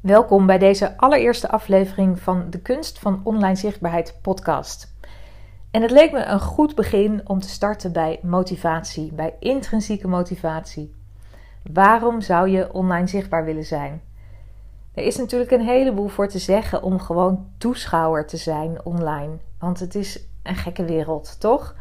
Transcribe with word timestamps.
Welkom 0.00 0.46
bij 0.46 0.58
deze 0.58 0.96
allereerste 0.96 1.50
aflevering 1.50 2.20
van 2.20 2.50
de 2.50 2.60
Kunst 2.60 2.98
van 2.98 3.20
Online 3.24 3.54
Zichtbaarheid 3.54 4.18
podcast. 4.22 4.94
En 5.70 5.82
het 5.82 5.90
leek 5.90 6.12
me 6.12 6.24
een 6.24 6.40
goed 6.40 6.74
begin 6.74 7.20
om 7.24 7.40
te 7.40 7.48
starten 7.48 7.92
bij 7.92 8.18
motivatie, 8.22 9.12
bij 9.12 9.34
intrinsieke 9.38 10.08
motivatie. 10.08 10.94
Waarom 11.72 12.20
zou 12.20 12.48
je 12.48 12.72
online 12.72 13.06
zichtbaar 13.06 13.44
willen 13.44 13.64
zijn? 13.64 14.02
Er 14.94 15.04
is 15.04 15.16
natuurlijk 15.16 15.50
een 15.50 15.66
heleboel 15.66 16.08
voor 16.08 16.28
te 16.28 16.38
zeggen 16.38 16.82
om 16.82 17.00
gewoon 17.00 17.46
toeschouwer 17.58 18.26
te 18.26 18.36
zijn 18.36 18.84
online. 18.84 19.38
Want 19.58 19.80
het 19.80 19.94
is 19.94 20.26
een 20.42 20.56
gekke 20.56 20.84
wereld, 20.84 21.40
toch? 21.40 21.74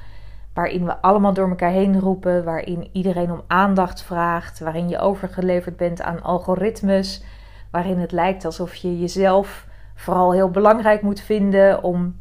Waarin 0.53 0.85
we 0.85 1.01
allemaal 1.01 1.33
door 1.33 1.49
elkaar 1.49 1.71
heen 1.71 1.99
roepen, 1.99 2.43
waarin 2.43 2.89
iedereen 2.91 3.31
om 3.31 3.41
aandacht 3.47 4.01
vraagt, 4.01 4.59
waarin 4.59 4.89
je 4.89 4.99
overgeleverd 4.99 5.77
bent 5.77 6.01
aan 6.01 6.21
algoritmes 6.21 7.23
waarin 7.71 7.97
het 7.97 8.11
lijkt 8.11 8.45
alsof 8.45 8.75
je 8.75 8.99
jezelf 8.99 9.67
vooral 9.95 10.33
heel 10.33 10.49
belangrijk 10.49 11.01
moet 11.01 11.21
vinden 11.21 11.83
om 11.83 12.19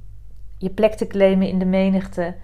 je 0.59 0.70
plek 0.70 0.95
te 0.95 1.06
claimen 1.06 1.48
in 1.48 1.59
de 1.59 1.65
menigte. 1.65 2.34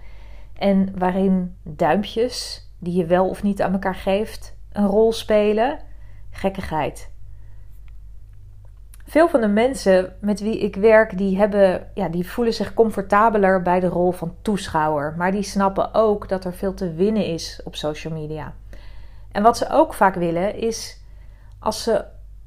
En 0.53 0.93
waarin 0.97 1.55
duimpjes, 1.63 2.69
die 2.79 2.97
je 2.97 3.05
wel 3.05 3.29
of 3.29 3.43
niet 3.43 3.61
aan 3.61 3.73
elkaar 3.73 3.95
geeft, 3.95 4.57
een 4.71 4.87
rol 4.87 5.13
spelen. 5.13 5.79
Gekkigheid. 6.31 7.13
Veel 9.05 9.27
van 9.27 9.41
de 9.41 9.47
mensen 9.47 10.15
met 10.21 10.39
wie 10.39 10.59
ik 10.59 10.75
werk, 10.75 11.17
die, 11.17 11.37
hebben, 11.37 11.87
ja, 11.93 12.09
die 12.09 12.29
voelen 12.29 12.53
zich 12.53 12.73
comfortabeler 12.73 13.61
bij 13.61 13.79
de 13.79 13.87
rol 13.87 14.11
van 14.11 14.35
toeschouwer. 14.41 15.13
Maar 15.17 15.31
die 15.31 15.43
snappen 15.43 15.93
ook 15.93 16.29
dat 16.29 16.45
er 16.45 16.53
veel 16.53 16.73
te 16.73 16.93
winnen 16.93 17.25
is 17.25 17.61
op 17.63 17.75
social 17.75 18.13
media. 18.13 18.53
En 19.31 19.43
wat 19.43 19.57
ze 19.57 19.69
ook 19.69 19.93
vaak 19.93 20.15
willen 20.15 20.55
is, 20.55 21.01
als 21.59 21.83
ze 21.83 22.05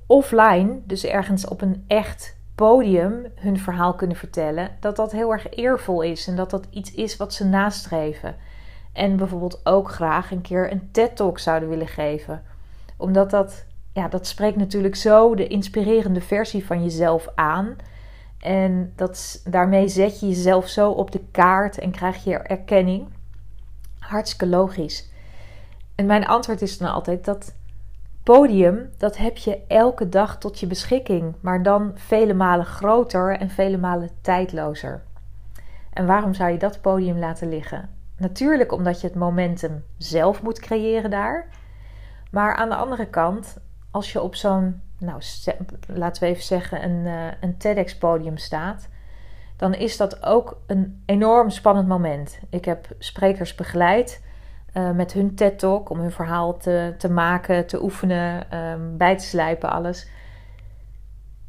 offline, 0.08 0.80
dus 0.84 1.04
ergens 1.04 1.46
op 1.46 1.60
een 1.60 1.84
echt 1.86 2.36
podium, 2.54 3.26
hun 3.34 3.58
verhaal 3.58 3.94
kunnen 3.94 4.16
vertellen, 4.16 4.70
dat 4.80 4.96
dat 4.96 5.12
heel 5.12 5.32
erg 5.32 5.50
eervol 5.50 6.02
is 6.02 6.26
en 6.26 6.36
dat 6.36 6.50
dat 6.50 6.66
iets 6.70 6.94
is 6.94 7.16
wat 7.16 7.34
ze 7.34 7.44
nastreven. 7.44 8.36
En 8.92 9.16
bijvoorbeeld 9.16 9.60
ook 9.64 9.90
graag 9.90 10.30
een 10.30 10.40
keer 10.40 10.72
een 10.72 10.88
TED-talk 10.92 11.38
zouden 11.38 11.68
willen 11.68 11.88
geven. 11.88 12.42
Omdat 12.96 13.30
dat, 13.30 13.64
ja, 13.92 14.08
dat 14.08 14.26
spreekt 14.26 14.56
natuurlijk 14.56 14.96
zo 14.96 15.34
de 15.34 15.46
inspirerende 15.46 16.20
versie 16.20 16.66
van 16.66 16.82
jezelf 16.82 17.28
aan. 17.34 17.76
En 18.38 18.92
dat, 18.96 19.42
daarmee 19.44 19.88
zet 19.88 20.20
je 20.20 20.28
jezelf 20.28 20.68
zo 20.68 20.90
op 20.90 21.10
de 21.10 21.20
kaart 21.30 21.78
en 21.78 21.90
krijg 21.90 22.24
je 22.24 22.38
erkenning. 22.38 23.08
Hartstikke 23.98 24.46
logisch. 24.46 25.10
En 25.94 26.06
mijn 26.06 26.26
antwoord 26.26 26.62
is 26.62 26.78
dan 26.78 26.92
altijd 26.92 27.24
dat 27.24 27.54
podium, 28.34 28.90
dat 28.98 29.16
heb 29.16 29.36
je 29.36 29.60
elke 29.66 30.08
dag 30.08 30.38
tot 30.38 30.60
je 30.60 30.66
beschikking, 30.66 31.34
maar 31.40 31.62
dan 31.62 31.92
vele 31.94 32.34
malen 32.34 32.66
groter 32.66 33.38
en 33.38 33.50
vele 33.50 33.76
malen 33.78 34.10
tijdlozer. 34.20 35.02
En 35.92 36.06
waarom 36.06 36.34
zou 36.34 36.50
je 36.50 36.58
dat 36.58 36.80
podium 36.80 37.18
laten 37.18 37.48
liggen? 37.48 37.88
Natuurlijk 38.16 38.72
omdat 38.72 39.00
je 39.00 39.06
het 39.06 39.16
momentum 39.16 39.84
zelf 39.96 40.42
moet 40.42 40.60
creëren 40.60 41.10
daar. 41.10 41.48
Maar 42.30 42.54
aan 42.54 42.68
de 42.68 42.74
andere 42.74 43.06
kant, 43.06 43.56
als 43.90 44.12
je 44.12 44.22
op 44.22 44.34
zo'n, 44.34 44.80
nou, 44.98 45.20
laten 45.86 46.22
we 46.22 46.28
even 46.28 46.44
zeggen, 46.44 46.84
een, 46.84 47.06
uh, 47.06 47.26
een 47.40 47.56
TEDx-podium 47.56 48.36
staat, 48.36 48.88
dan 49.56 49.74
is 49.74 49.96
dat 49.96 50.24
ook 50.24 50.60
een 50.66 51.02
enorm 51.06 51.50
spannend 51.50 51.88
moment. 51.88 52.38
Ik 52.50 52.64
heb 52.64 52.86
sprekers 52.98 53.54
begeleid 53.54 54.22
uh, 54.78 54.90
met 54.90 55.12
hun 55.12 55.34
TED-talk 55.34 55.90
om 55.90 55.98
hun 55.98 56.12
verhaal 56.12 56.56
te, 56.56 56.94
te 56.98 57.10
maken, 57.10 57.66
te 57.66 57.82
oefenen, 57.82 58.56
um, 58.58 58.96
bij 58.96 59.16
te 59.16 59.24
slijpen, 59.24 59.70
alles. 59.70 60.08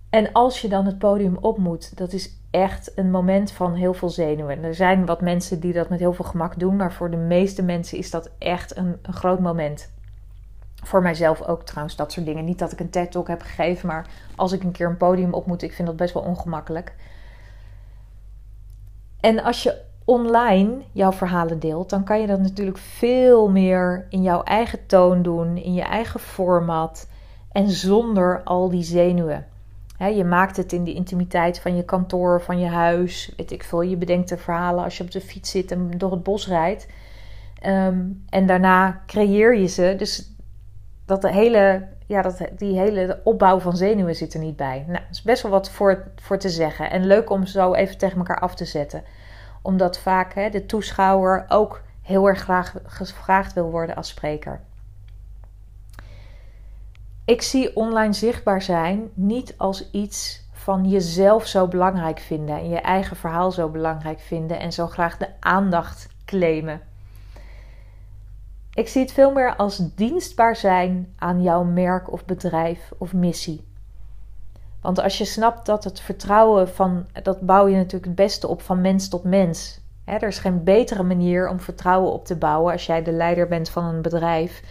En 0.09 0.31
als 0.31 0.61
je 0.61 0.67
dan 0.67 0.85
het 0.85 0.97
podium 0.97 1.37
op 1.41 1.57
moet, 1.57 1.97
dat 1.97 2.13
is 2.13 2.37
echt 2.51 2.97
een 2.97 3.11
moment 3.11 3.51
van 3.51 3.73
heel 3.73 3.93
veel 3.93 4.09
zenuwen. 4.09 4.63
Er 4.63 4.75
zijn 4.75 5.05
wat 5.05 5.21
mensen 5.21 5.59
die 5.59 5.73
dat 5.73 5.89
met 5.89 5.99
heel 5.99 6.13
veel 6.13 6.25
gemak 6.25 6.59
doen, 6.59 6.75
maar 6.75 6.93
voor 6.93 7.11
de 7.11 7.17
meeste 7.17 7.63
mensen 7.63 7.97
is 7.97 8.11
dat 8.11 8.29
echt 8.37 8.77
een, 8.77 8.99
een 9.01 9.13
groot 9.13 9.39
moment. 9.39 9.91
Voor 10.83 11.01
mijzelf 11.01 11.41
ook 11.41 11.63
trouwens, 11.63 11.95
dat 11.95 12.11
soort 12.11 12.25
dingen. 12.25 12.45
Niet 12.45 12.59
dat 12.59 12.71
ik 12.71 12.79
een 12.79 12.89
TED-talk 12.89 13.27
heb 13.27 13.41
gegeven, 13.41 13.87
maar 13.87 14.07
als 14.35 14.51
ik 14.51 14.63
een 14.63 14.71
keer 14.71 14.87
een 14.87 14.97
podium 14.97 15.33
op 15.33 15.45
moet, 15.45 15.61
ik 15.61 15.73
vind 15.73 15.87
dat 15.87 15.97
best 15.97 16.13
wel 16.13 16.23
ongemakkelijk. 16.23 16.95
En 19.19 19.43
als 19.43 19.63
je 19.63 19.87
online 20.09 20.81
jouw 20.91 21.11
verhalen 21.11 21.59
deelt, 21.59 21.89
dan 21.89 22.03
kan 22.03 22.21
je 22.21 22.27
dat 22.27 22.39
natuurlijk 22.39 22.77
veel 22.77 23.49
meer 23.49 24.05
in 24.09 24.21
jouw 24.21 24.43
eigen 24.43 24.85
toon 24.85 25.21
doen, 25.21 25.57
in 25.57 25.73
je 25.73 25.81
eigen 25.81 26.19
format 26.19 27.07
en 27.51 27.69
zonder 27.69 28.43
al 28.43 28.69
die 28.69 28.83
zenuwen. 28.83 29.45
je 29.97 30.23
maakt 30.23 30.57
het 30.57 30.73
in 30.73 30.83
de 30.83 30.93
intimiteit 30.93 31.59
van 31.59 31.75
je 31.75 31.83
kantoor, 31.83 32.41
van 32.41 32.59
je 32.59 32.67
huis, 32.67 33.33
weet 33.37 33.51
ik 33.51 33.63
veel. 33.63 33.81
Je 33.81 33.97
bedenkt 33.97 34.29
de 34.29 34.37
verhalen 34.37 34.83
als 34.83 34.97
je 34.97 35.03
op 35.03 35.11
de 35.11 35.21
fiets 35.21 35.51
zit 35.51 35.71
en 35.71 35.91
door 35.97 36.11
het 36.11 36.23
bos 36.23 36.47
rijdt. 36.47 36.87
Ehm, 37.61 37.99
en 38.29 38.45
daarna 38.45 39.01
creëer 39.05 39.57
je 39.57 39.67
ze. 39.67 39.93
Dus 39.97 40.33
dat 41.05 41.21
de 41.21 41.31
hele, 41.31 41.87
ja, 42.05 42.21
dat, 42.21 42.41
die 42.57 42.79
hele 42.79 43.19
opbouw 43.23 43.59
van 43.59 43.77
zenuwen 43.77 44.15
zit 44.15 44.33
er 44.33 44.39
niet 44.39 44.55
bij. 44.55 44.83
Nou, 44.87 44.99
dat 44.99 45.11
is 45.11 45.21
best 45.21 45.41
wel 45.41 45.51
wat 45.51 45.69
voor, 45.69 46.11
voor 46.15 46.37
te 46.37 46.49
zeggen. 46.49 46.91
En 46.91 47.05
leuk 47.05 47.29
om 47.29 47.45
zo 47.45 47.73
even 47.73 47.97
tegen 47.97 48.17
elkaar 48.17 48.39
af 48.39 48.55
te 48.55 48.65
zetten 48.65 49.03
omdat 49.61 49.99
vaak 49.99 50.33
hè, 50.33 50.49
de 50.49 50.65
toeschouwer 50.65 51.45
ook 51.47 51.81
heel 52.01 52.27
erg 52.27 52.39
graag 52.39 52.75
gevraagd 52.85 53.53
wil 53.53 53.71
worden 53.71 53.95
als 53.95 54.07
spreker. 54.07 54.61
Ik 57.25 57.41
zie 57.41 57.75
online 57.75 58.13
zichtbaar 58.13 58.61
zijn 58.61 59.09
niet 59.13 59.53
als 59.57 59.91
iets 59.91 60.47
van 60.51 60.89
jezelf 60.89 61.47
zo 61.47 61.67
belangrijk 61.67 62.19
vinden 62.19 62.57
en 62.57 62.69
je 62.69 62.79
eigen 62.79 63.17
verhaal 63.17 63.51
zo 63.51 63.69
belangrijk 63.69 64.19
vinden 64.19 64.59
en 64.59 64.73
zo 64.73 64.87
graag 64.87 65.17
de 65.17 65.27
aandacht 65.39 66.07
claimen. 66.25 66.81
Ik 68.73 68.87
zie 68.87 69.01
het 69.01 69.11
veel 69.11 69.31
meer 69.31 69.55
als 69.55 69.95
dienstbaar 69.95 70.55
zijn 70.55 71.13
aan 71.17 71.41
jouw 71.41 71.63
merk 71.63 72.11
of 72.11 72.25
bedrijf 72.25 72.91
of 72.97 73.13
missie. 73.13 73.68
Want 74.81 74.99
als 75.01 75.17
je 75.17 75.25
snapt 75.25 75.65
dat 75.65 75.83
het 75.83 75.99
vertrouwen 75.99 76.69
van, 76.69 77.05
dat 77.23 77.41
bouw 77.41 77.67
je 77.67 77.75
natuurlijk 77.75 78.05
het 78.05 78.15
beste 78.15 78.47
op 78.47 78.61
van 78.61 78.81
mens 78.81 79.09
tot 79.09 79.23
mens. 79.23 79.79
er 80.05 80.23
is 80.23 80.39
geen 80.39 80.63
betere 80.63 81.03
manier 81.03 81.49
om 81.49 81.59
vertrouwen 81.59 82.11
op 82.11 82.25
te 82.25 82.35
bouwen 82.35 82.71
als 82.71 82.85
jij 82.85 83.03
de 83.03 83.11
leider 83.11 83.47
bent 83.47 83.69
van 83.69 83.83
een 83.83 84.01
bedrijf. 84.01 84.63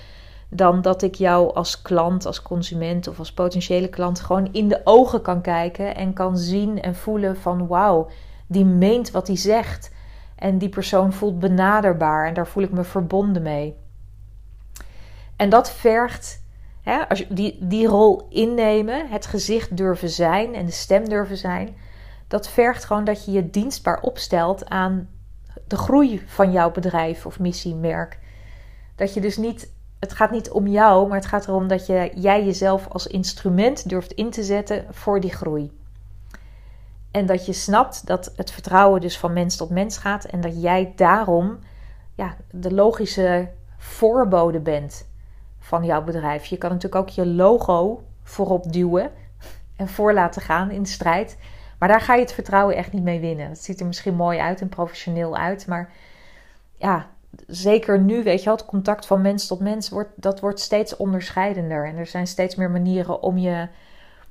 Dan 0.50 0.82
dat 0.82 1.02
ik 1.02 1.14
jou 1.14 1.54
als 1.54 1.82
klant, 1.82 2.26
als 2.26 2.42
consument 2.42 3.08
of 3.08 3.18
als 3.18 3.32
potentiële 3.32 3.88
klant 3.88 4.20
gewoon 4.20 4.52
in 4.52 4.68
de 4.68 4.80
ogen 4.84 5.22
kan 5.22 5.40
kijken 5.40 5.94
en 5.94 6.12
kan 6.12 6.38
zien 6.38 6.80
en 6.82 6.94
voelen 6.94 7.36
van 7.36 7.66
wauw, 7.66 8.08
die 8.46 8.64
meent 8.64 9.10
wat 9.10 9.26
hij 9.26 9.36
zegt. 9.36 9.94
En 10.36 10.58
die 10.58 10.68
persoon 10.68 11.12
voelt 11.12 11.38
benaderbaar 11.38 12.26
en 12.26 12.34
daar 12.34 12.46
voel 12.46 12.62
ik 12.62 12.72
me 12.72 12.84
verbonden 12.84 13.42
mee. 13.42 13.76
En 15.36 15.48
dat 15.48 15.70
vergt 15.70 16.42
Hè, 16.82 17.08
als 17.08 17.18
je 17.18 17.26
die, 17.28 17.58
die 17.60 17.86
rol 17.86 18.26
innemen, 18.28 19.08
het 19.08 19.26
gezicht 19.26 19.76
durven 19.76 20.10
zijn 20.10 20.54
en 20.54 20.66
de 20.66 20.72
stem 20.72 21.08
durven 21.08 21.36
zijn, 21.36 21.76
dat 22.28 22.48
vergt 22.48 22.84
gewoon 22.84 23.04
dat 23.04 23.24
je 23.24 23.30
je 23.32 23.50
dienstbaar 23.50 24.00
opstelt 24.00 24.68
aan 24.68 25.08
de 25.66 25.76
groei 25.76 26.22
van 26.26 26.52
jouw 26.52 26.70
bedrijf 26.70 27.26
of 27.26 27.38
missiemerk. 27.38 28.18
Dat 28.96 29.14
je 29.14 29.20
dus 29.20 29.36
niet, 29.36 29.72
het 29.98 30.12
gaat 30.12 30.30
niet 30.30 30.50
om 30.50 30.66
jou, 30.66 31.08
maar 31.08 31.16
het 31.16 31.26
gaat 31.26 31.46
erom 31.46 31.68
dat 31.68 31.86
je, 31.86 32.10
jij 32.14 32.44
jezelf 32.44 32.88
als 32.88 33.06
instrument 33.06 33.88
durft 33.88 34.12
in 34.12 34.30
te 34.30 34.42
zetten 34.42 34.86
voor 34.90 35.20
die 35.20 35.32
groei. 35.32 35.70
En 37.10 37.26
dat 37.26 37.46
je 37.46 37.52
snapt 37.52 38.06
dat 38.06 38.32
het 38.36 38.50
vertrouwen 38.50 39.00
dus 39.00 39.18
van 39.18 39.32
mens 39.32 39.56
tot 39.56 39.70
mens 39.70 39.96
gaat 39.96 40.24
en 40.24 40.40
dat 40.40 40.62
jij 40.62 40.92
daarom 40.96 41.58
ja, 42.14 42.36
de 42.50 42.74
logische 42.74 43.48
voorbode 43.76 44.60
bent 44.60 45.07
van 45.68 45.84
jouw 45.84 46.02
bedrijf. 46.02 46.44
Je 46.44 46.56
kan 46.56 46.70
natuurlijk 46.70 47.02
ook 47.02 47.08
je 47.08 47.26
logo 47.26 48.02
voorop 48.22 48.72
duwen 48.72 49.10
en 49.76 49.88
voor 49.88 50.12
laten 50.12 50.42
gaan 50.42 50.70
in 50.70 50.86
strijd. 50.86 51.38
Maar 51.78 51.88
daar 51.88 52.00
ga 52.00 52.14
je 52.14 52.20
het 52.20 52.32
vertrouwen 52.32 52.76
echt 52.76 52.92
niet 52.92 53.02
mee 53.02 53.20
winnen. 53.20 53.48
Het 53.48 53.64
ziet 53.64 53.80
er 53.80 53.86
misschien 53.86 54.14
mooi 54.14 54.38
uit 54.38 54.60
en 54.60 54.68
professioneel 54.68 55.36
uit, 55.36 55.66
maar 55.66 55.92
ja, 56.76 57.06
zeker 57.46 58.00
nu, 58.00 58.22
weet 58.22 58.38
je 58.38 58.44
wel, 58.44 58.56
het 58.56 58.66
contact 58.66 59.06
van 59.06 59.22
mens 59.22 59.46
tot 59.46 59.60
mens 59.60 59.88
wordt, 59.88 60.10
dat 60.14 60.40
wordt 60.40 60.60
steeds 60.60 60.96
onderscheidender. 60.96 61.86
En 61.86 61.96
er 61.96 62.06
zijn 62.06 62.26
steeds 62.26 62.54
meer 62.54 62.70
manieren 62.70 63.22
om 63.22 63.38
je, 63.38 63.68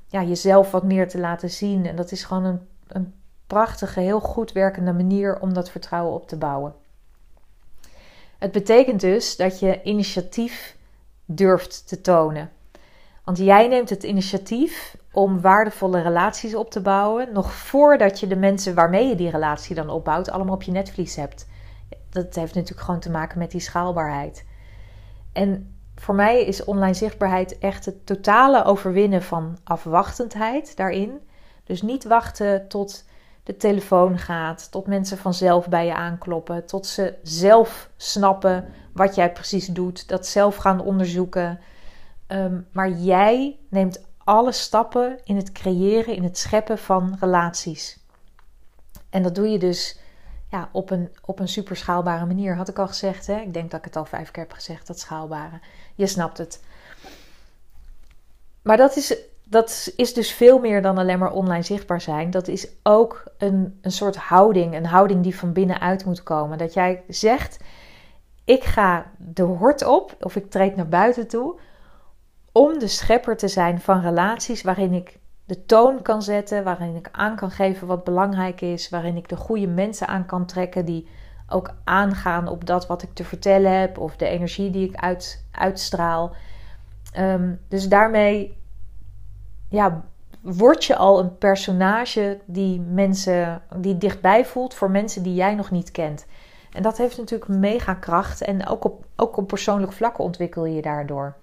ja, 0.07 0.23
jezelf 0.23 0.71
wat 0.71 0.83
meer 0.83 1.07
te 1.07 1.19
laten 1.19 1.49
zien. 1.49 1.85
En 1.85 1.95
dat 1.95 2.11
is 2.11 2.23
gewoon 2.23 2.43
een, 2.43 2.67
een 2.87 3.13
prachtige, 3.47 3.99
heel 3.99 4.19
goed 4.19 4.51
werkende 4.51 4.93
manier 4.93 5.39
om 5.39 5.53
dat 5.53 5.69
vertrouwen 5.69 6.13
op 6.13 6.27
te 6.27 6.37
bouwen. 6.37 6.73
Het 8.37 8.51
betekent 8.51 9.01
dus 9.01 9.35
dat 9.35 9.59
je 9.59 9.83
initiatief 9.83 10.76
durft 11.27 11.87
te 11.87 12.01
tonen. 12.01 12.51
Want 13.23 13.37
jij 13.37 13.67
neemt 13.67 13.89
het 13.89 14.03
initiatief 14.03 14.97
om 15.11 15.41
waardevolle 15.41 16.01
relaties 16.01 16.55
op 16.55 16.71
te 16.71 16.81
bouwen, 16.81 17.33
nog 17.33 17.53
voordat 17.53 18.19
je 18.19 18.27
de 18.27 18.35
mensen 18.35 18.75
waarmee 18.75 19.07
je 19.07 19.15
die 19.15 19.29
relatie 19.29 19.75
dan 19.75 19.89
opbouwt, 19.89 20.29
allemaal 20.29 20.53
op 20.53 20.63
je 20.63 20.71
netvlies 20.71 21.15
hebt. 21.15 21.47
Dat 22.09 22.35
heeft 22.35 22.55
natuurlijk 22.55 22.85
gewoon 22.85 22.99
te 22.99 23.11
maken 23.11 23.39
met 23.39 23.51
die 23.51 23.61
schaalbaarheid. 23.61 24.45
En 25.33 25.75
voor 25.95 26.15
mij 26.15 26.45
is 26.45 26.63
online 26.63 26.93
zichtbaarheid 26.93 27.57
echt 27.57 27.85
het 27.85 28.05
totale 28.05 28.63
overwinnen 28.63 29.23
van 29.23 29.57
afwachtendheid 29.63 30.75
daarin. 30.75 31.19
Dus 31.63 31.81
niet 31.81 32.03
wachten 32.03 32.67
tot 32.67 33.05
de 33.47 33.57
telefoon 33.57 34.17
gaat, 34.17 34.71
tot 34.71 34.87
mensen 34.87 35.17
vanzelf 35.17 35.67
bij 35.67 35.85
je 35.85 35.93
aankloppen, 35.93 36.65
tot 36.65 36.85
ze 36.85 37.15
zelf 37.23 37.89
snappen 37.97 38.65
wat 38.93 39.15
jij 39.15 39.31
precies 39.31 39.67
doet, 39.67 40.07
dat 40.07 40.27
zelf 40.27 40.55
gaan 40.55 40.81
onderzoeken. 40.81 41.59
Ehm, 42.27 42.61
maar 42.71 42.89
jij 42.89 43.59
neemt 43.69 44.05
alle 44.17 44.51
stappen 44.51 45.19
in 45.23 45.35
het 45.35 45.51
creëren, 45.51 46.15
in 46.15 46.23
het 46.23 46.37
scheppen 46.37 46.77
van 46.77 47.17
relaties. 47.19 47.99
En 49.09 49.23
dat 49.23 49.35
doe 49.35 49.47
je 49.47 49.59
dus 49.59 49.99
ja, 50.51 50.69
op, 50.71 50.89
een, 50.89 51.15
op 51.25 51.39
een 51.39 51.47
super 51.47 51.75
schaalbare 51.75 52.25
manier. 52.25 52.55
Had 52.55 52.69
ik 52.69 52.79
al 52.79 52.87
gezegd, 52.87 53.27
hè? 53.27 53.39
ik 53.39 53.53
denk 53.53 53.71
dat 53.71 53.79
ik 53.79 53.85
het 53.85 53.95
al 53.95 54.05
vijf 54.05 54.31
keer 54.31 54.43
heb 54.43 54.51
gezegd, 54.51 54.87
dat 54.87 54.99
schaalbare. 54.99 55.59
Je 55.95 56.07
snapt 56.07 56.37
het. 56.37 56.63
Maar 58.61 58.77
dat 58.77 58.95
is, 58.95 59.17
dat 59.49 59.93
is 59.95 60.13
dus 60.13 60.31
veel 60.31 60.59
meer 60.59 60.81
dan 60.81 60.97
alleen 60.97 61.19
maar 61.19 61.31
online 61.31 61.63
zichtbaar 61.63 62.01
zijn. 62.01 62.31
Dat 62.31 62.47
is 62.47 62.67
ook 62.83 63.23
een, 63.37 63.79
een 63.81 63.91
soort 63.91 64.15
houding, 64.15 64.75
een 64.75 64.85
houding 64.85 65.23
die 65.23 65.35
van 65.35 65.53
binnenuit 65.53 66.05
moet 66.05 66.23
komen. 66.23 66.57
Dat 66.57 66.73
jij 66.73 67.03
zegt, 67.07 67.59
ik 68.45 68.63
ga 68.63 69.05
de 69.17 69.43
hort 69.43 69.85
op 69.85 70.15
of 70.19 70.35
ik 70.35 70.49
treed 70.49 70.75
naar 70.75 70.87
buiten 70.87 71.27
toe 71.27 71.59
om 72.51 72.79
de 72.79 72.87
schepper 72.87 73.37
te 73.37 73.47
zijn 73.47 73.81
van 73.81 74.01
relaties 74.01 74.61
waarin 74.61 74.93
ik 74.93 75.19
de 75.45 75.65
toon 75.65 76.01
kan 76.01 76.21
zetten, 76.21 76.63
waarin 76.63 76.95
ik 76.95 77.09
aan 77.11 77.35
kan 77.35 77.51
geven 77.51 77.87
wat 77.87 78.03
belangrijk 78.03 78.61
is, 78.61 78.89
waarin 78.89 79.17
ik 79.17 79.29
de 79.29 79.35
goede 79.35 79.67
mensen 79.67 80.07
aan 80.07 80.25
kan 80.25 80.45
trekken 80.45 80.85
die 80.85 81.07
ook 81.47 81.73
aangaan 81.83 82.47
op 82.47 82.65
dat 82.65 82.87
wat 82.87 83.01
ik 83.01 83.13
te 83.13 83.23
vertellen 83.23 83.79
heb 83.79 83.97
of 83.97 84.15
de 84.15 84.27
energie 84.27 84.69
die 84.69 84.89
ik 84.89 84.95
uit, 84.95 85.45
uitstraal. 85.51 86.35
Ehm, 87.11 87.53
dus 87.67 87.89
daarmee 87.89 88.56
ja, 89.69 90.03
word 90.41 90.85
je 90.85 90.95
al 90.95 91.19
een 91.19 91.37
personage 91.37 92.39
die 92.45 92.81
mensen 92.81 93.61
die 93.75 93.97
dichtbij 93.97 94.45
voelt 94.45 94.73
voor 94.73 94.91
mensen 94.91 95.23
die 95.23 95.33
jij 95.33 95.55
nog 95.55 95.71
niet 95.71 95.91
kent. 95.91 96.25
En 96.71 96.83
dat 96.83 96.97
heeft 96.97 97.17
natuurlijk 97.17 97.49
mega 97.49 97.93
kracht 97.93 98.41
en 98.41 98.67
ook 98.67 98.83
op, 98.83 99.05
ook 99.15 99.37
op 99.37 99.47
persoonlijk 99.47 99.91
vlak 99.91 100.19
ontwikkel 100.19 100.65
je 100.65 100.81
daardoor. 100.81 101.35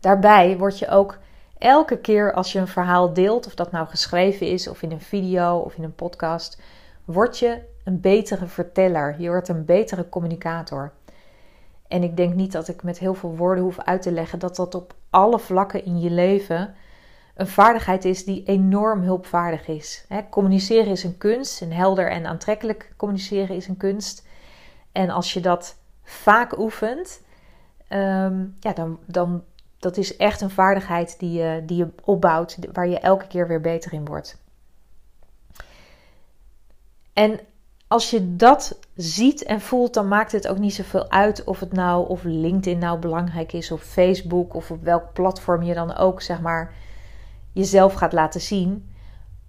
Daarbij 0.00 0.58
word 0.58 0.78
je 0.78 0.88
ook 0.88 1.18
elke 1.58 1.98
keer 1.98 2.32
als 2.32 2.52
je 2.52 2.58
een 2.58 2.68
verhaal 2.68 3.12
deelt, 3.12 3.46
of 3.46 3.54
dat 3.54 3.72
nou 3.72 3.86
geschreven 3.86 4.46
is, 4.46 4.68
of 4.68 4.82
in 4.82 4.92
een 4.92 5.00
video 5.00 5.58
of 5.58 5.74
in 5.74 5.82
een 5.82 5.94
podcast, 5.94 6.60
word 7.04 7.38
je 7.38 7.58
een 7.84 8.00
betere 8.00 8.46
verteller. 8.46 9.14
Je 9.18 9.28
wordt 9.28 9.48
een 9.48 9.64
betere 9.64 10.08
communicator. 10.08 10.92
En 11.88 12.02
ik 12.02 12.16
denk 12.16 12.34
niet 12.34 12.52
dat 12.52 12.68
ik 12.68 12.82
met 12.82 12.98
heel 12.98 13.14
veel 13.14 13.36
woorden 13.36 13.64
hoef 13.64 13.78
uit 13.78 14.02
te 14.02 14.12
leggen 14.12 14.38
dat 14.38 14.56
dat 14.56 14.74
op 14.74 14.94
alle 15.10 15.38
vlakken 15.38 15.84
in 15.84 16.00
je 16.00 16.10
leven 16.10 16.74
een 17.34 17.46
vaardigheid 17.46 18.04
is 18.04 18.24
die 18.24 18.44
enorm 18.44 19.02
hulpvaardig 19.02 19.68
is. 19.68 20.06
communiceren 20.30 20.90
is 20.90 21.04
een 21.04 21.18
kunst 21.18 21.62
en 21.62 21.72
helder 21.72 22.10
en 22.10 22.26
aantrekkelijk 22.26 22.92
communiceren 22.96 23.56
is 23.56 23.68
een 23.68 23.76
kunst. 23.76 24.26
En 24.92 25.10
als 25.10 25.32
je 25.32 25.40
dat 25.40 25.76
vaak 26.02 26.58
oefent, 26.58 27.22
ehm, 27.88 28.44
ja, 28.60 28.72
dan, 28.72 28.98
dan 29.06 29.44
dat 29.78 29.96
is 29.96 30.16
echt 30.16 30.40
een 30.40 30.50
vaardigheid 30.50 31.18
die 31.18 31.32
je, 31.32 31.62
die 31.66 31.76
je 31.76 31.88
opbouwt, 32.04 32.58
waar 32.72 32.88
je 32.88 32.98
elke 32.98 33.26
keer 33.26 33.48
weer 33.48 33.60
beter 33.60 33.92
in 33.92 34.04
wordt. 34.04 34.40
En 37.12 37.40
als 37.88 38.10
je 38.10 38.36
dat 38.36 38.78
ziet 38.94 39.42
en 39.42 39.60
voelt, 39.60 39.94
dan 39.94 40.08
maakt 40.08 40.32
het 40.32 40.48
ook 40.48 40.58
niet 40.58 40.74
zoveel 40.74 41.10
uit 41.10 41.44
of 41.44 41.60
het 41.60 41.72
nou 41.72 42.08
of 42.08 42.22
LinkedIn 42.22 42.78
nou 42.78 42.98
belangrijk 42.98 43.52
is, 43.52 43.70
of 43.70 43.82
Facebook, 43.82 44.54
of 44.54 44.70
op 44.70 44.82
welk 44.82 45.12
platform 45.12 45.62
je 45.62 45.74
dan 45.74 45.96
ook 45.96 46.22
zeg 46.22 46.40
maar 46.40 46.74
jezelf 47.52 47.94
gaat 47.94 48.12
laten 48.12 48.40
zien. 48.40 48.90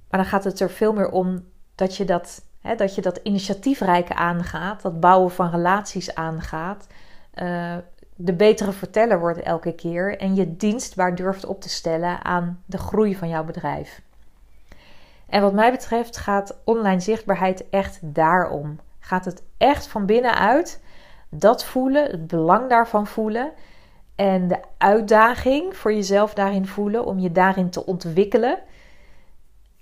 Maar 0.10 0.20
dan 0.20 0.30
gaat 0.30 0.44
het 0.44 0.60
er 0.60 0.70
veel 0.70 0.94
meer 0.94 1.10
om 1.10 1.44
dat 1.76 1.98
je 1.98 2.06
dat, 2.06 2.42
hè, 2.62 2.76
dat, 2.76 2.96
je 2.96 3.02
dat 3.02 3.20
initiatiefrijke 3.24 4.16
aangaat, 4.16 4.82
dat 4.82 5.00
bouwen 5.00 5.32
van 5.32 5.50
relaties 5.50 6.16
aangaat. 6.16 6.88
Uh, 7.36 7.76
de 8.16 8.34
betere 8.34 8.72
verteller 8.72 9.20
wordt 9.20 9.42
elke 9.42 9.76
keer 9.76 10.18
en 10.18 10.36
je 10.36 10.58
dienstbaar 10.58 11.16
durft 11.16 11.46
op 11.46 11.62
te 11.62 11.70
stellen 11.70 12.24
aan 12.24 12.64
de 12.66 12.78
groei 12.78 13.16
van 13.16 13.30
jouw 13.30 13.44
bedrijf. 13.44 14.02
En 15.26 15.42
wat 15.42 15.54
mij 15.54 15.72
betreft 15.72 16.18
gaat 16.18 16.58
online 16.64 17.00
zichtbaarheid 17.00 17.70
echt 17.70 18.00
daarom. 18.02 18.80
Gaat 19.00 19.26
het 19.26 19.44
echt 19.58 19.88
van 19.88 20.06
binnenuit 20.06 20.82
dat 21.30 21.66
voelen, 21.66 22.12
het 22.12 22.28
belang 22.28 22.70
daarvan 22.70 23.08
voelen 23.08 23.52
en 24.16 24.48
de 24.48 24.60
uitdaging 24.78 25.76
voor 25.76 25.94
jezelf 25.94 26.34
daarin 26.34 26.68
voelen 26.68 27.06
om 27.06 27.20
je 27.20 27.32
daarin 27.32 27.70
te 27.70 27.86
ontwikkelen. 27.86 28.60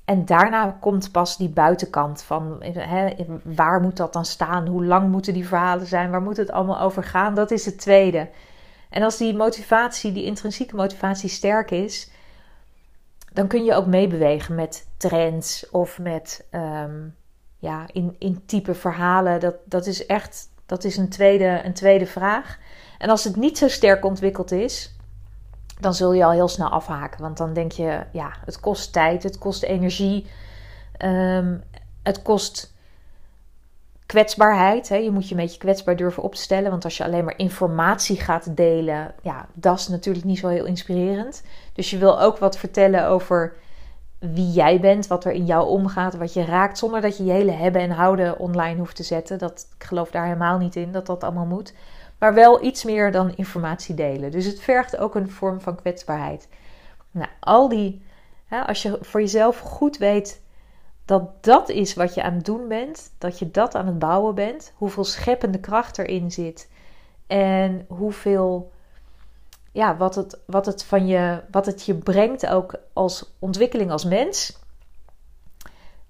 En 0.06 0.26
daarna 0.26 0.78
komt 0.80 1.12
pas 1.12 1.38
die 1.38 1.50
buitenkant 1.50 2.22
van 2.24 2.64
hè, 2.64 3.10
waar 3.44 3.82
moet 3.82 3.98
dat 3.98 4.14
dan 4.14 4.26
staan? 4.26 4.68
Hoe 4.68 4.86
lang 4.86 5.12
moeten 5.12 5.34
die 5.34 5.48
verhalen 5.48 5.88
zijn? 5.88 6.12
Waar 6.12 6.22
moet 6.22 6.38
het 6.38 6.52
allemaal 6.52 6.80
over 6.80 7.04
gaan? 7.04 7.36
Dat 7.36 7.52
is 7.52 7.66
het 7.66 7.80
tweede. 7.80 8.30
En 8.90 9.04
als 9.04 9.18
die 9.18 9.36
motivatie, 9.36 10.12
die 10.12 10.26
intrinsieke 10.26 10.76
motivatie 10.76 11.30
sterk 11.30 11.72
is, 11.72 12.12
dan 13.34 13.48
kun 13.48 13.64
je 13.64 13.74
ook 13.74 13.86
meebewegen 13.86 14.56
met 14.56 14.88
trends 14.98 15.70
of 15.70 16.00
met 16.00 16.48
um, 16.52 17.16
ja, 17.58 17.86
in, 17.92 18.16
in 18.20 18.46
type 18.46 18.74
verhalen. 18.74 19.40
Dat, 19.40 19.56
dat 19.66 19.86
is 19.86 20.06
echt 20.06 20.50
dat 20.72 20.84
is 20.84 20.98
een 20.98 21.10
tweede, 21.10 21.62
een 21.64 21.74
tweede 21.74 22.06
vraag. 22.06 22.58
En 22.98 23.10
als 23.10 23.24
het 23.24 23.36
niet 23.36 23.58
zo 23.58 23.68
sterk 23.68 24.06
ontwikkeld 24.06 24.52
is, 24.52 24.96
dan 25.80 25.94
zul 25.94 26.14
je 26.14 26.26
al 26.26 26.32
heel 26.32 26.48
snel 26.48 26.70
afhaken. 26.70 27.22
Want 27.22 27.38
dan 27.38 27.54
denk 27.54 27.72
je, 27.72 28.04
ja, 28.12 28.34
het 28.46 28.60
kost 28.60 28.94
tijd, 28.94 29.24
het 29.24 29.38
kost 29.38 29.64
energie, 29.64 30.26
ehm, 30.98 31.58
het 32.04 32.22
kost 32.22 32.74
kwetsbaarheid. 34.06 34.90
Hè. 34.90 34.96
Je 34.96 35.12
moet 35.12 35.30
je 35.30 35.36
een 35.36 35.42
beetje 35.42 35.58
kwetsbaar 35.58 35.96
durven 35.96 36.24
op 36.24 36.36
te 36.36 36.42
stellen. 36.42 36.72
Want 36.72 36.84
als 36.84 36.98
je 36.98 37.04
alleen 37.04 37.26
maar 37.26 37.38
informatie 37.38 38.20
gaat 38.20 38.58
delen, 38.58 39.14
ja, 39.22 39.48
dat 39.54 39.80
is 39.80 39.88
natuurlijk 39.88 40.26
niet 40.26 40.40
zo 40.40 40.48
heel 40.48 40.66
inspirerend. 40.66 41.44
Dus 41.74 41.90
je 41.90 41.98
wil 41.98 42.22
ook 42.22 42.38
wat 42.38 42.58
vertellen 42.58 43.08
over 43.08 43.54
wie 44.22 44.52
jij 44.52 44.80
bent, 44.80 45.08
wat 45.08 45.26
er 45.26 45.32
in 45.32 45.46
jou 45.46 45.68
omgaat, 45.68 46.16
wat 46.16 46.34
je 46.34 46.46
raakt, 46.46 46.78
zonder 46.78 47.02
dat 47.02 47.18
je 47.18 47.24
je 47.24 47.32
hele 47.32 47.52
hebben 47.52 47.82
en 47.82 47.92
houden 47.92 48.40
online 48.40 48.78
hoeft 48.78 48.96
te 48.96 49.04
zetten. 49.04 49.40
Dat, 49.40 49.68
ik 49.78 49.84
geloof 49.84 50.12
daar 50.12 50.26
helemaal 50.26 50.58
niet 50.58 50.76
in 50.76 50.92
dat 50.92 51.06
dat 51.06 51.24
allemaal 51.24 51.46
moet 51.46 51.74
maar 52.22 52.34
wel 52.34 52.64
iets 52.64 52.84
meer 52.84 53.12
dan 53.12 53.36
informatie 53.36 53.96
delen. 53.96 54.32
Dus 54.32 54.46
het 54.46 54.60
vergt 54.60 54.98
ook 54.98 55.16
een 55.16 55.30
vorm 55.30 55.62
van 55.62 55.76
kwetsbaarheid. 55.76 56.48
Nou, 57.12 57.30
al 57.40 57.70
die, 57.70 58.02
als 58.68 58.82
je 58.82 58.98
voor 59.02 59.20
jezelf 59.20 59.60
goed 59.60 59.98
weet 59.98 60.42
dat 61.06 61.44
dat 61.44 61.70
is 61.70 61.94
wat 61.94 62.14
je 62.14 62.24
aan 62.24 62.34
het 62.34 62.46
doen 62.46 62.68
bent, 62.68 63.12
dat 63.18 63.40
je 63.40 63.52
dat 63.52 63.76
aan 63.76 63.86
het 63.86 64.00
bouwen 64.00 64.36
bent, 64.36 64.74
hoeveel 64.76 65.04
scheppende 65.04 65.60
kracht 65.60 65.98
erin 65.98 66.32
zit 66.32 66.70
en 67.28 67.86
hoeveel, 67.88 68.72
ja, 69.72 69.98
wat 69.98 70.16
het, 70.16 70.40
wat 70.46 70.66
het, 70.66 70.84
van 70.84 71.08
je, 71.08 71.42
wat 71.52 71.66
het 71.66 71.86
je 71.86 71.96
brengt 71.96 72.48
ook 72.48 72.76
als 72.94 73.36
ontwikkeling 73.40 73.92
als 73.92 74.06
mens. 74.06 74.60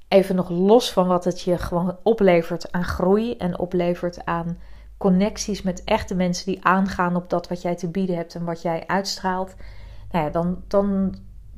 Even 0.07 0.35
nog 0.35 0.49
los 0.49 0.91
van 0.91 1.07
wat 1.07 1.23
het 1.23 1.41
je 1.41 1.57
gewoon 1.57 1.97
oplevert 2.03 2.71
aan 2.71 2.83
groei 2.83 3.37
en 3.37 3.59
oplevert 3.59 4.25
aan 4.25 4.57
connecties 4.97 5.61
met 5.61 5.83
echte 5.83 6.15
mensen 6.15 6.45
die 6.45 6.65
aangaan 6.65 7.15
op 7.15 7.29
dat 7.29 7.47
wat 7.47 7.61
jij 7.61 7.75
te 7.75 7.87
bieden 7.87 8.15
hebt 8.15 8.35
en 8.35 8.45
wat 8.45 8.61
jij 8.61 8.83
uitstraalt, 8.87 9.55
nou 10.11 10.25
ja, 10.25 10.31
dan, 10.31 10.63
dan 10.67 11.15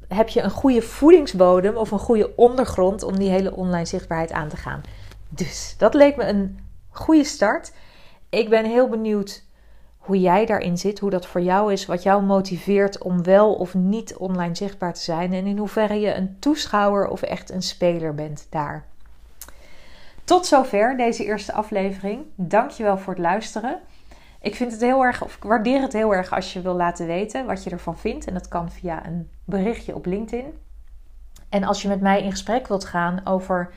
heb 0.07 0.29
je 0.29 0.41
een 0.41 0.51
goede 0.51 0.81
voedingsbodem 0.81 1.75
of 1.75 1.91
een 1.91 1.99
goede 1.99 2.35
ondergrond 2.35 3.03
om 3.03 3.17
die 3.17 3.29
hele 3.29 3.55
online 3.55 3.85
zichtbaarheid 3.85 4.31
aan 4.31 4.47
te 4.47 4.57
gaan. 4.57 4.81
Dus 5.29 5.75
dat 5.77 5.93
leek 5.93 6.15
me 6.15 6.23
een 6.23 6.59
goede 6.89 7.23
start. 7.23 7.73
Ik 8.29 8.49
ben 8.49 8.65
heel 8.65 8.89
benieuwd 8.89 9.43
hoe 10.03 10.19
jij 10.19 10.45
daarin 10.45 10.77
zit, 10.77 10.99
hoe 10.99 11.09
dat 11.09 11.25
voor 11.25 11.41
jou 11.41 11.71
is, 11.71 11.85
wat 11.85 12.03
jou 12.03 12.23
motiveert 12.23 12.97
om 12.97 13.23
wel 13.23 13.53
of 13.53 13.73
niet 13.73 14.15
online 14.15 14.55
zichtbaar 14.55 14.93
te 14.93 15.01
zijn 15.01 15.33
en 15.33 15.45
in 15.45 15.57
hoeverre 15.57 15.99
je 15.99 16.15
een 16.15 16.35
toeschouwer 16.39 17.07
of 17.07 17.21
echt 17.21 17.51
een 17.51 17.61
speler 17.61 18.15
bent 18.15 18.47
daar. 18.49 18.85
Tot 20.23 20.45
zover 20.45 20.97
deze 20.97 21.25
eerste 21.25 21.53
aflevering. 21.53 22.25
Dankjewel 22.35 22.97
voor 22.97 23.13
het 23.13 23.21
luisteren. 23.21 23.79
Ik 24.41 24.55
vind 24.55 24.71
het 24.71 24.81
heel 24.81 25.03
erg, 25.03 25.23
of 25.23 25.35
ik 25.35 25.43
waardeer 25.43 25.81
het 25.81 25.93
heel 25.93 26.15
erg 26.15 26.33
als 26.33 26.53
je 26.53 26.61
wil 26.61 26.75
laten 26.75 27.07
weten 27.07 27.45
wat 27.45 27.63
je 27.63 27.69
ervan 27.69 27.97
vindt. 27.97 28.25
En 28.25 28.33
dat 28.33 28.47
kan 28.47 28.71
via 28.71 29.05
een 29.05 29.29
berichtje 29.45 29.95
op 29.95 30.05
LinkedIn. 30.05 30.53
En 31.49 31.63
als 31.63 31.81
je 31.81 31.87
met 31.87 32.01
mij 32.01 32.23
in 32.23 32.31
gesprek 32.31 32.67
wilt 32.67 32.85
gaan 32.85 33.21
over 33.23 33.73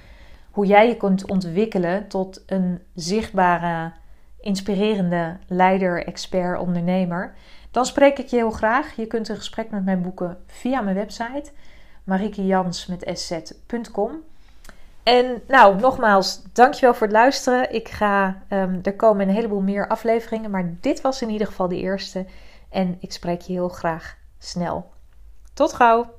hoe 0.50 0.66
jij 0.66 0.88
je 0.88 0.96
kunt 0.96 1.30
ontwikkelen 1.30 2.08
tot 2.08 2.42
een 2.46 2.82
zichtbare, 2.94 3.92
inspirerende 4.40 5.36
leider, 5.46 6.06
expert, 6.06 6.58
ondernemer, 6.58 7.34
dan 7.70 7.86
spreek 7.86 8.18
ik 8.18 8.26
je 8.26 8.36
heel 8.36 8.50
graag. 8.50 8.96
Je 8.96 9.06
kunt 9.06 9.28
een 9.28 9.36
gesprek 9.36 9.70
met 9.70 9.84
mij 9.84 10.00
boeken 10.00 10.38
via 10.46 10.80
mijn 10.80 10.96
website 10.96 11.50
marikejans 12.04 12.86
met 12.86 13.10
sz.com. 13.14 14.22
En 15.02 15.42
nou, 15.48 15.80
nogmaals, 15.80 16.42
dankjewel 16.52 16.94
voor 16.94 17.06
het 17.06 17.16
luisteren. 17.16 17.74
Ik 17.74 17.88
ga, 17.88 18.42
um, 18.50 18.80
er 18.82 18.96
komen 18.96 19.28
een 19.28 19.34
heleboel 19.34 19.60
meer 19.60 19.88
afleveringen, 19.88 20.50
maar 20.50 20.76
dit 20.80 21.00
was 21.00 21.22
in 21.22 21.30
ieder 21.30 21.46
geval 21.46 21.68
de 21.68 21.80
eerste. 21.80 22.26
En 22.70 22.96
ik 23.00 23.12
spreek 23.12 23.40
je 23.40 23.52
heel 23.52 23.68
graag 23.68 24.16
snel. 24.38 24.90
Tot 25.54 25.72
gauw! 25.72 26.15